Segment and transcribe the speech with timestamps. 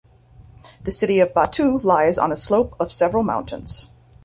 [0.83, 3.91] The city of Batu lies on a slope of several mountains.